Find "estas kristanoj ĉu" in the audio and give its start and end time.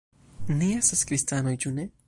0.77-1.77